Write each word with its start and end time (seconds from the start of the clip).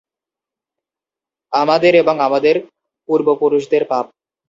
আমাদের 1.53 1.93
এবং 1.95 2.15
আমাদের 2.27 2.55
পূর্বপুরুষদের 3.09 3.83
পাপ! 3.87 4.05